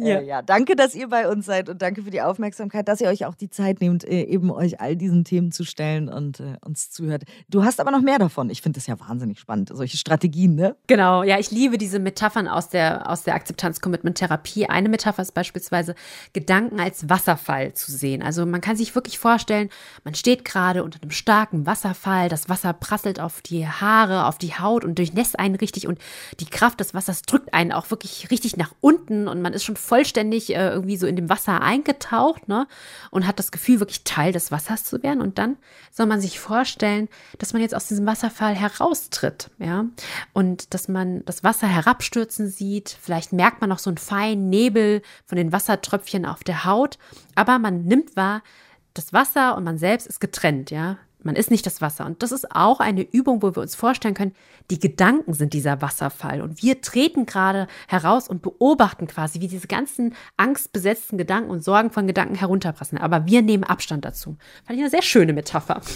[0.02, 0.20] ja.
[0.20, 0.42] Äh, ja.
[0.42, 3.36] danke, dass ihr bei uns seid und danke für die Aufmerksamkeit, dass ihr euch auch
[3.36, 7.24] die Zeit nehmt, äh, eben euch all diesen Themen zu stellen und äh, uns zuhört.
[7.50, 8.50] Du hast aber noch mehr davon.
[8.50, 10.76] Ich finde das ja wahnsinnig spannend, solche Strategien, ne?
[10.88, 14.68] Genau, ja, ich liebe diese Metaphern aus der, aus der Akzeptanz-Commitment-Therapie.
[14.68, 15.96] Eine Metapher ist beispielsweise,
[16.34, 18.22] Gedanken als Wasserfall zu sehen.
[18.22, 19.70] Also man kann sich wirklich vorstellen,
[20.04, 24.54] man steht gerade unter einem starken Wasserfall, das Wasser prasselt auf die Haare, auf die
[24.54, 26.00] Haut und durchnässt einen richtig und
[26.40, 29.76] die Kraft des Wassers drückt einen auch wirklich richtig, nach unten und man ist schon
[29.89, 32.67] vollständig äh, irgendwie so in dem Wasser eingetaucht, ne?
[33.10, 35.19] Und hat das Gefühl, wirklich Teil des Wassers zu werden.
[35.19, 35.58] Und dann
[35.91, 39.86] soll man sich vorstellen, dass man jetzt aus diesem Wasserfall heraustritt, ja?
[40.32, 42.95] Und dass man das Wasser herabstürzen sieht.
[43.02, 46.99] Vielleicht merkt man noch so einen feinen Nebel von den Wassertröpfchen auf der Haut.
[47.34, 48.43] Aber man nimmt wahr,
[48.93, 50.97] das Wasser und man selbst ist getrennt, ja.
[51.21, 52.05] Man ist nicht das Wasser.
[52.05, 54.34] Und das ist auch eine Übung, wo wir uns vorstellen können,
[54.71, 56.41] die Gedanken sind dieser Wasserfall.
[56.41, 61.91] Und wir treten gerade heraus und beobachten quasi, wie diese ganzen angstbesetzten Gedanken und Sorgen
[61.91, 63.01] von Gedanken herunterprasseln.
[63.01, 64.38] Aber wir nehmen Abstand dazu.
[64.63, 65.82] Fand ich eine sehr schöne Metapher.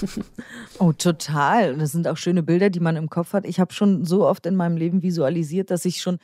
[0.79, 1.77] Oh, total.
[1.77, 3.45] Das sind auch schöne Bilder, die man im Kopf hat.
[3.45, 6.17] Ich habe schon so oft in meinem Leben visualisiert, dass ich schon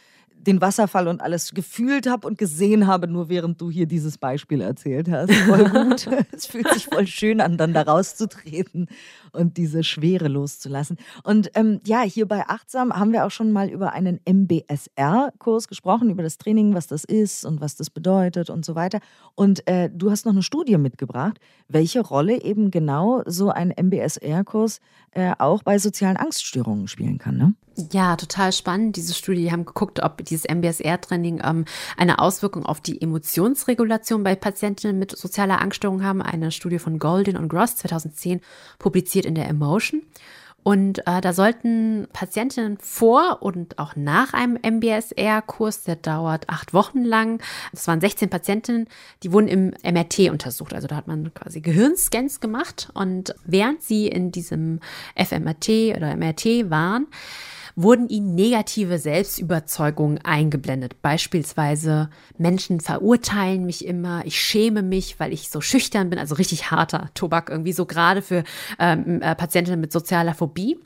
[0.46, 4.62] den Wasserfall und alles gefühlt habe und gesehen habe, nur während du hier dieses Beispiel
[4.62, 5.34] erzählt hast.
[5.34, 6.08] Voll gut.
[6.32, 8.88] es fühlt sich voll schön an, dann da rauszutreten
[9.32, 10.98] und diese Schwere loszulassen.
[11.24, 16.10] Und ähm, ja, hier bei Achtsam haben wir auch schon mal über einen MBSR-Kurs gesprochen,
[16.10, 19.00] über das Training, was das ist und was das bedeutet und so weiter.
[19.36, 24.80] Und äh, du hast noch eine Studie mitgebracht, welche Rolle eben genau so ein MBSR-Kurs
[25.12, 27.38] äh, auch bei sozialen Angststörungen spielen kann.
[27.38, 27.54] Ne?
[27.92, 28.96] Ja, total spannend.
[28.96, 31.66] Diese Studie haben geguckt, ob dieses MBSR-Training ähm,
[31.98, 36.22] eine Auswirkung auf die Emotionsregulation bei Patientinnen mit sozialer Angststörung haben.
[36.22, 38.42] Eine Studie von Golden und Gross 2010
[38.78, 40.04] publiziert in der Emotion.
[40.64, 47.04] Und äh, da sollten Patientinnen vor und auch nach einem MBSR-Kurs, der dauert acht Wochen
[47.04, 48.88] lang, das waren 16 Patientinnen,
[49.24, 50.74] die wurden im MRT untersucht.
[50.74, 52.90] Also da hat man quasi Gehirnscans gemacht.
[52.94, 54.80] Und während sie in diesem
[55.16, 57.08] FMRT oder MRT waren,
[57.82, 61.02] wurden ihnen negative Selbstüberzeugungen eingeblendet.
[61.02, 66.72] Beispielsweise Menschen verurteilen mich immer, ich schäme mich, weil ich so schüchtern bin, also richtig
[66.72, 68.44] harter Tobak irgendwie so gerade für
[68.80, 70.78] ähm, äh, Patientinnen mit sozialer Phobie.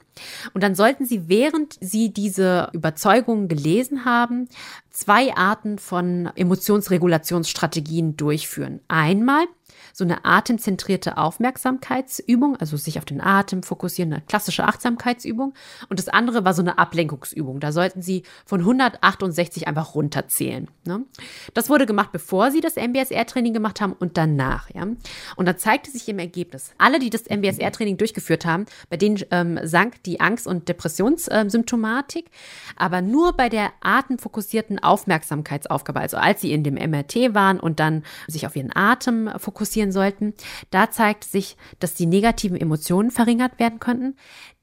[0.54, 4.48] Und dann sollten Sie, während Sie diese Überzeugungen gelesen haben,
[4.92, 8.82] zwei Arten von Emotionsregulationsstrategien durchführen.
[8.88, 9.46] Einmal
[9.94, 15.54] so eine atemzentrierte Aufmerksamkeitsübung, also sich auf den Atem fokussieren, eine klassische Achtsamkeitsübung.
[15.88, 17.60] Und das andere war so eine Ablenkungsübung.
[17.60, 20.68] Da sollten sie von 168 einfach runterzählen.
[20.84, 21.06] Ne?
[21.54, 24.70] Das wurde gemacht, bevor sie das MBSR-Training gemacht haben und danach.
[24.74, 24.88] Ja?
[25.36, 29.60] Und da zeigte sich im Ergebnis, alle, die das MBSR-Training durchgeführt haben, bei denen ähm,
[29.64, 32.32] sank die Angst- und Depressionssymptomatik,
[32.76, 38.04] aber nur bei der atemfokussierten Aufmerksamkeitsaufgabe, also als sie in dem MRT waren und dann
[38.28, 40.34] sich auf ihren Atem fokussieren sollten,
[40.72, 44.16] da zeigt sich, dass die negativen Emotionen verringert werden könnten.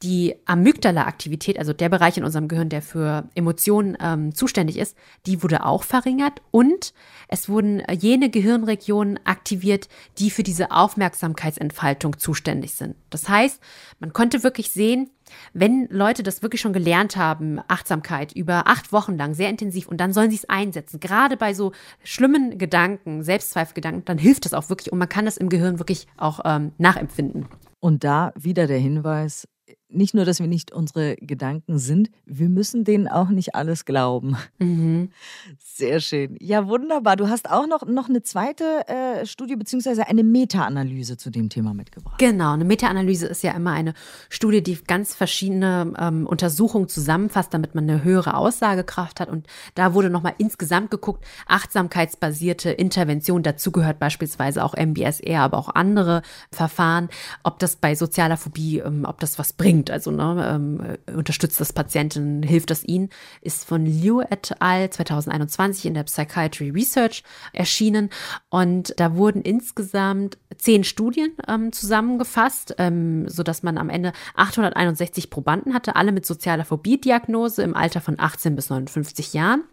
[0.03, 5.43] Die Amygdala-Aktivität, also der Bereich in unserem Gehirn, der für Emotionen ähm, zuständig ist, die
[5.43, 6.95] wurde auch verringert und
[7.29, 12.97] es wurden jene Gehirnregionen aktiviert, die für diese Aufmerksamkeitsentfaltung zuständig sind.
[13.11, 13.61] Das heißt,
[13.99, 15.11] man konnte wirklich sehen,
[15.53, 19.99] wenn Leute das wirklich schon gelernt haben, Achtsamkeit über acht Wochen lang sehr intensiv und
[19.99, 24.71] dann sollen sie es einsetzen, gerade bei so schlimmen Gedanken, Selbstzweifelgedanken, dann hilft das auch
[24.71, 27.47] wirklich und man kann das im Gehirn wirklich auch ähm, nachempfinden.
[27.81, 29.47] Und da wieder der Hinweis,
[29.93, 34.37] nicht nur, dass wir nicht unsere Gedanken sind, wir müssen denen auch nicht alles glauben.
[34.59, 35.11] Mhm.
[35.59, 36.37] Sehr schön.
[36.41, 37.17] Ja, wunderbar.
[37.17, 41.75] Du hast auch noch, noch eine zweite äh, Studie beziehungsweise eine Meta-Analyse zu dem Thema
[41.75, 42.19] mitgebracht.
[42.19, 43.95] Genau, eine Meta-Analyse ist ja immer eine
[44.29, 49.29] Studie, die ganz verschiedene ähm, Untersuchungen zusammenfasst, damit man eine höhere Aussagekraft hat.
[49.29, 55.75] Und da wurde nochmal insgesamt geguckt, achtsamkeitsbasierte Intervention, dazu gehört beispielsweise auch MBSR, aber auch
[55.75, 56.23] andere
[56.53, 57.09] Verfahren,
[57.43, 59.91] ob das bei sozialer Phobie, ähm, ob das was bringt bringt.
[59.91, 63.09] Also ne, ähm, unterstützt das Patienten, hilft das ihnen,
[63.41, 64.91] ist von Liu et al.
[64.91, 68.11] 2021 in der Psychiatry Research erschienen.
[68.49, 75.75] Und da wurden insgesamt zehn Studien ähm, zusammengefasst, ähm, sodass man am Ende 861 Probanden
[75.75, 79.65] hatte, alle mit sozialer Phobie-Diagnose im Alter von 18 bis 59 Jahren.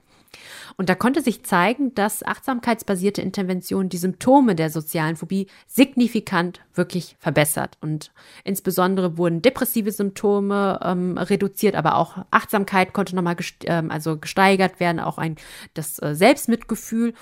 [0.76, 7.16] Und da konnte sich zeigen, dass achtsamkeitsbasierte Intervention die Symptome der sozialen Phobie signifikant wirklich
[7.20, 7.78] verbessert.
[7.82, 8.12] Und
[8.44, 14.80] insbesondere wurden depressive Symptome ähm, reduziert, aber auch Achtsamkeit konnte nochmal gest ähm, also gesteigert
[14.80, 15.36] werden, auch ein
[15.74, 17.14] das äh, Selbstmitgefühl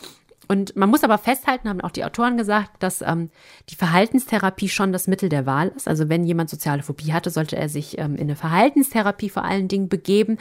[0.48, 3.30] und man muss aber festhalten, haben auch die Autoren gesagt, dass ähm,
[3.70, 5.88] die Verhaltenstherapie schon das Mittel der Wahl ist.
[5.88, 9.68] Also wenn jemand soziale Phobie hatte, sollte er sich ähm, in eine Verhaltenstherapie vor allen
[9.68, 10.38] Dingen begeben.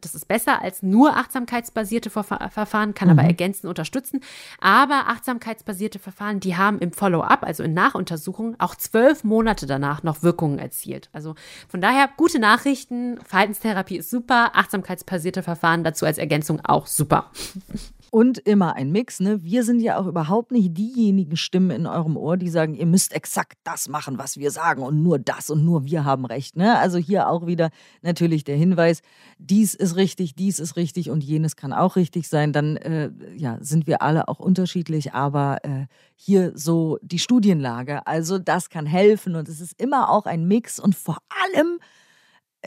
[0.00, 3.18] Das ist besser als nur achtsamkeitsbasierte Verfahren, kann mhm.
[3.18, 4.20] aber ergänzen, unterstützen.
[4.60, 10.22] Aber achtsamkeitsbasierte Verfahren, die haben im Follow-up, also in Nachuntersuchungen, auch zwölf Monate danach noch
[10.22, 11.10] Wirkungen erzielt.
[11.12, 11.34] Also
[11.68, 13.18] von daher gute Nachrichten.
[13.24, 17.30] Verhaltenstherapie ist super, achtsamkeitsbasierte Verfahren dazu als Ergänzung auch super.
[18.14, 19.18] Und immer ein Mix.
[19.18, 19.42] Ne?
[19.42, 23.12] Wir sind ja auch überhaupt nicht diejenigen Stimmen in eurem Ohr, die sagen, ihr müsst
[23.12, 26.54] exakt das machen, was wir sagen und nur das und nur wir haben recht.
[26.54, 26.78] Ne?
[26.78, 27.70] Also hier auch wieder
[28.02, 29.00] natürlich der Hinweis,
[29.38, 32.52] dies ist richtig, dies ist richtig und jenes kann auch richtig sein.
[32.52, 38.06] Dann äh, ja, sind wir alle auch unterschiedlich, aber äh, hier so die Studienlage.
[38.06, 41.18] Also das kann helfen und es ist immer auch ein Mix und vor
[41.52, 41.80] allem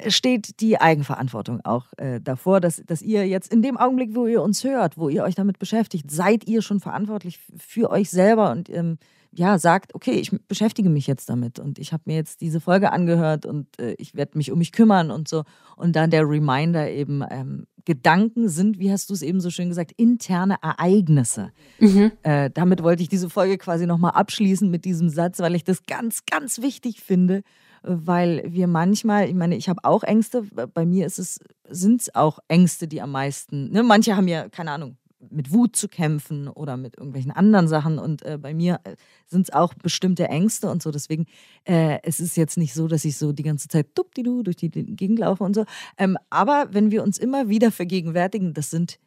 [0.08, 4.42] steht die Eigenverantwortung auch äh, davor, dass, dass ihr jetzt in dem Augenblick, wo ihr
[4.42, 8.70] uns hört, wo ihr euch damit beschäftigt, seid ihr schon verantwortlich für euch selber und
[8.70, 8.98] ähm,
[9.32, 12.92] ja, sagt, okay, ich beschäftige mich jetzt damit und ich habe mir jetzt diese Folge
[12.92, 15.44] angehört und äh, ich werde mich um mich kümmern und so.
[15.76, 19.70] Und dann der Reminder eben, ähm, Gedanken sind, wie hast du es eben so schön
[19.70, 21.52] gesagt, interne Ereignisse.
[21.80, 22.12] Mhm.
[22.22, 25.84] Äh, damit wollte ich diese Folge quasi nochmal abschließen mit diesem Satz, weil ich das
[25.84, 27.44] ganz, ganz wichtig finde
[27.84, 32.16] weil wir manchmal, ich meine, ich habe auch Ängste, bei mir ist es, sind es
[32.16, 33.84] auch Ängste, die am meisten, ne?
[33.84, 34.98] manche haben ja, keine Ahnung,
[35.30, 38.00] mit Wut zu kämpfen oder mit irgendwelchen anderen Sachen.
[38.00, 40.92] Und äh, bei mir äh, sind es auch bestimmte Ängste und so.
[40.92, 41.26] Deswegen,
[41.66, 44.70] äh, es ist jetzt nicht so, dass ich so die ganze Zeit du durch die
[44.70, 45.66] Gegend laufe und so.
[45.98, 49.00] Ähm, aber wenn wir uns immer wieder vergegenwärtigen, das sind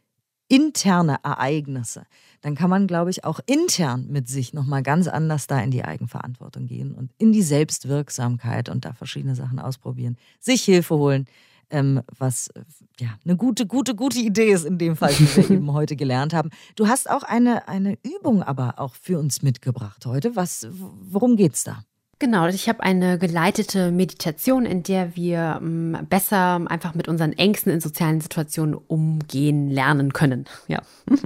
[0.50, 2.04] interne Ereignisse,
[2.42, 5.84] dann kann man, glaube ich, auch intern mit sich nochmal ganz anders da in die
[5.84, 11.26] Eigenverantwortung gehen und in die Selbstwirksamkeit und da verschiedene Sachen ausprobieren, sich Hilfe holen,
[11.70, 12.50] ähm, was
[12.98, 16.34] ja eine gute, gute, gute Idee ist in dem Fall, die wir eben heute gelernt
[16.34, 16.50] haben.
[16.74, 20.34] Du hast auch eine, eine Übung aber auch für uns mitgebracht heute.
[20.34, 21.84] Was, worum geht's da?
[22.20, 27.72] Genau, ich habe eine geleitete Meditation, in der wir ähm, besser einfach mit unseren Ängsten
[27.72, 30.44] in sozialen Situationen umgehen lernen können.
[30.68, 30.82] Ja.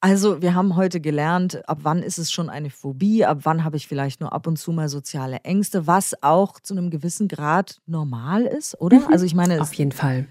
[0.00, 3.76] Also, wir haben heute gelernt, ab wann ist es schon eine Phobie, ab wann habe
[3.76, 7.80] ich vielleicht nur ab und zu mal soziale Ängste, was auch zu einem gewissen Grad
[7.84, 9.00] normal ist, oder?
[9.00, 9.06] Mhm.
[9.10, 10.28] Also, ich meine, auf jeden Fall.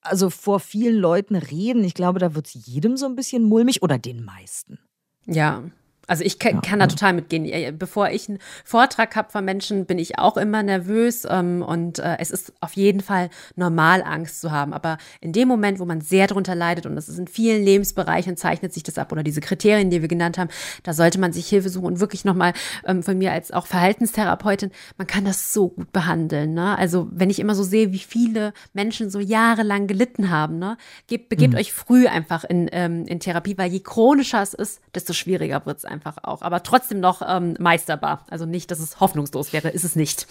[0.00, 3.82] Also vor vielen Leuten reden, ich glaube, da wird es jedem so ein bisschen mulmig
[3.82, 4.78] oder den meisten.
[5.26, 5.64] Ja,
[6.06, 7.78] Also ich kann, kann da total mitgehen.
[7.78, 12.16] Bevor ich einen Vortrag habe von Menschen, bin ich auch immer nervös ähm, und äh,
[12.18, 14.72] es ist auf jeden Fall normal, Angst zu haben.
[14.72, 18.36] Aber in dem Moment, wo man sehr darunter leidet und das ist in vielen Lebensbereichen,
[18.36, 20.50] zeichnet sich das ab oder diese Kriterien, die wir genannt haben,
[20.82, 22.52] da sollte man sich Hilfe suchen und wirklich nochmal
[22.84, 26.54] ähm, von mir als auch Verhaltenstherapeutin, man kann das so gut behandeln.
[26.54, 26.78] Ne?
[26.78, 30.76] Also wenn ich immer so sehe, wie viele Menschen so jahrelang gelitten haben, ne?
[31.06, 31.60] Gebt, begebt mhm.
[31.60, 35.78] euch früh einfach in, ähm, in Therapie, weil je chronischer es ist, desto schwieriger wird
[35.78, 36.42] es einfach einfach auch.
[36.42, 38.24] Aber trotzdem noch ähm, meisterbar.
[38.28, 40.26] Also nicht, dass es hoffnungslos wäre, ist es nicht.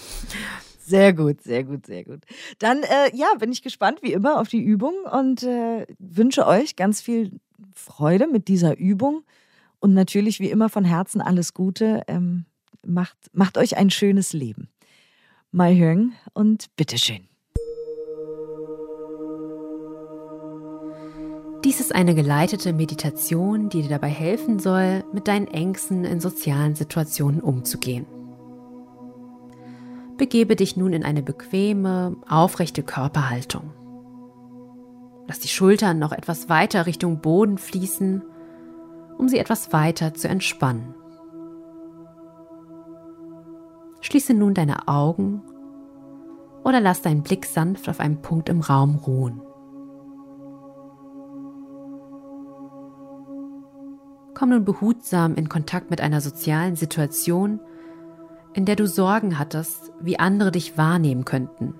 [0.79, 2.21] Sehr gut, sehr gut, sehr gut.
[2.59, 6.75] Dann, äh, ja, bin ich gespannt wie immer auf die Übung und äh, wünsche euch
[6.75, 7.39] ganz viel
[7.73, 9.23] Freude mit dieser Übung
[9.79, 12.03] und natürlich wie immer von Herzen alles Gute.
[12.07, 12.45] Ähm,
[12.85, 14.69] macht, macht euch ein schönes Leben.
[15.51, 17.27] Mai Hyung und bitteschön.
[21.75, 26.73] Dies ist eine geleitete Meditation, die dir dabei helfen soll, mit deinen Ängsten in sozialen
[26.73, 28.05] Situationen umzugehen.
[30.15, 33.73] Begebe dich nun in eine bequeme, aufrechte Körperhaltung.
[35.27, 38.23] Lass die Schultern noch etwas weiter Richtung Boden fließen,
[39.17, 40.95] um sie etwas weiter zu entspannen.
[43.99, 45.41] Schließe nun deine Augen
[46.63, 49.41] oder lass deinen Blick sanft auf einen Punkt im Raum ruhen.
[54.35, 57.61] Komm nun behutsam in Kontakt mit einer sozialen Situation,
[58.53, 61.73] in der du Sorgen hattest, wie andere dich wahrnehmen könnten.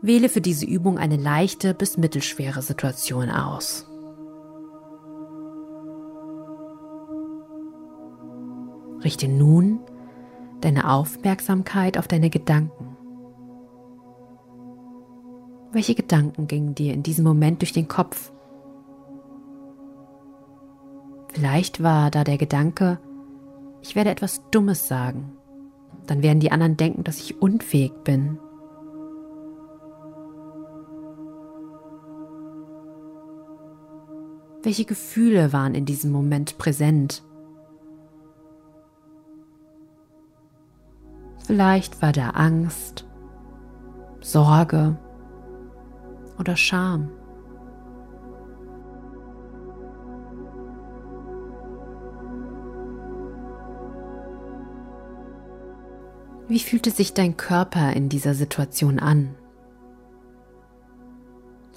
[0.00, 3.86] Wähle für diese Übung eine leichte bis mittelschwere Situation aus.
[9.04, 9.80] Richte nun
[10.62, 12.96] deine Aufmerksamkeit auf deine Gedanken.
[15.70, 18.32] Welche Gedanken gingen dir in diesem Moment durch den Kopf?
[21.32, 22.98] Vielleicht war da der Gedanke,
[23.82, 25.32] ich werde etwas Dummes sagen.
[26.06, 28.38] Dann werden die anderen denken, dass ich unfähig bin.
[34.62, 37.22] Welche Gefühle waren in diesem Moment präsent?
[41.46, 43.06] Vielleicht war da Angst,
[44.20, 44.98] Sorge
[46.38, 47.10] oder Scham.
[56.48, 59.34] Wie fühlte sich dein Körper in dieser Situation an?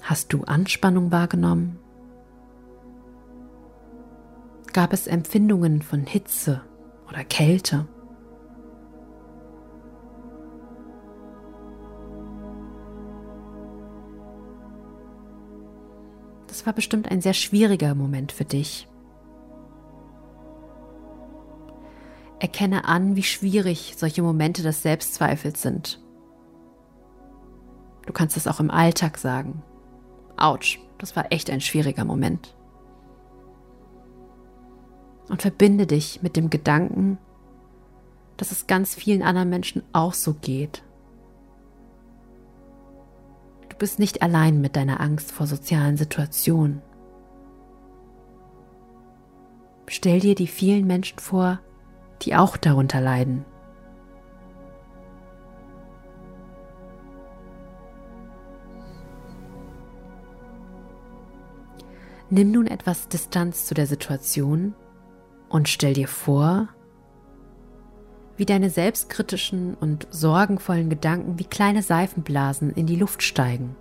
[0.00, 1.78] Hast du Anspannung wahrgenommen?
[4.72, 6.62] Gab es Empfindungen von Hitze
[7.06, 7.86] oder Kälte?
[16.46, 18.88] Das war bestimmt ein sehr schwieriger Moment für dich.
[22.42, 26.00] Erkenne an, wie schwierig solche Momente des Selbstzweifels sind.
[28.04, 29.62] Du kannst es auch im Alltag sagen.
[30.36, 32.56] Autsch, das war echt ein schwieriger Moment.
[35.28, 37.16] Und verbinde dich mit dem Gedanken,
[38.38, 40.82] dass es ganz vielen anderen Menschen auch so geht.
[43.68, 46.82] Du bist nicht allein mit deiner Angst vor sozialen Situationen.
[49.86, 51.60] Stell dir die vielen Menschen vor,
[52.22, 53.44] die auch darunter leiden.
[62.30, 64.74] Nimm nun etwas Distanz zu der Situation
[65.50, 66.68] und stell dir vor,
[68.38, 73.76] wie deine selbstkritischen und sorgenvollen Gedanken wie kleine Seifenblasen in die Luft steigen.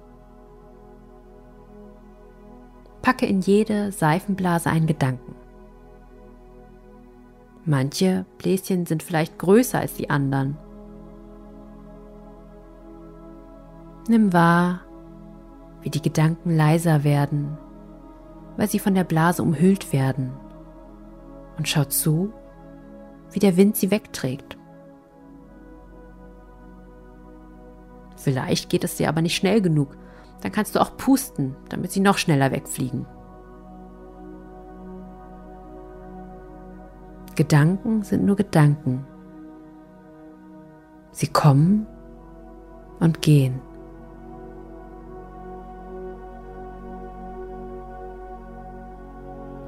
[3.01, 5.33] Packe in jede Seifenblase einen Gedanken.
[7.65, 10.57] Manche Bläschen sind vielleicht größer als die anderen.
[14.07, 14.81] Nimm wahr,
[15.81, 17.57] wie die Gedanken leiser werden,
[18.57, 20.31] weil sie von der Blase umhüllt werden.
[21.57, 22.33] Und schau zu,
[23.31, 24.57] wie der Wind sie wegträgt.
[28.17, 29.97] Vielleicht geht es dir aber nicht schnell genug.
[30.41, 33.05] Dann kannst du auch pusten, damit sie noch schneller wegfliegen.
[37.35, 39.05] Gedanken sind nur Gedanken.
[41.11, 41.87] Sie kommen
[42.99, 43.61] und gehen.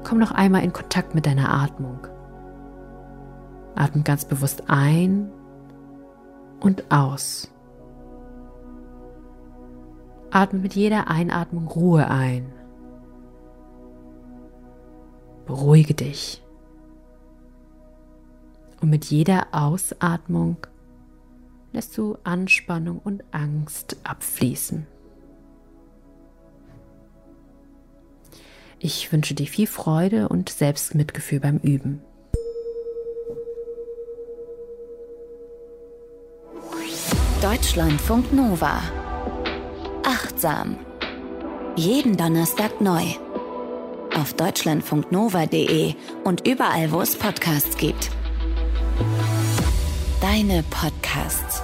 [0.04, 2.06] Komm noch einmal in Kontakt mit deiner Atmung.
[3.74, 5.30] Atme ganz bewusst ein
[6.60, 7.50] und aus.
[10.30, 12.52] Atme mit jeder Einatmung Ruhe ein
[15.46, 16.43] beruhige dich.
[18.84, 20.58] Und mit jeder Ausatmung
[21.72, 24.86] lässt du Anspannung und Angst abfließen.
[28.80, 32.02] Ich wünsche dir viel Freude und Selbstmitgefühl beim Üben.
[37.40, 38.82] Deutschlandfunk Nova.
[40.02, 40.76] Achtsam.
[41.74, 43.02] Jeden Donnerstag neu.
[44.14, 45.94] Auf deutschlandfunknova.de
[46.24, 48.10] und überall, wo es Podcasts gibt.
[50.24, 51.60] Deine Podcasts.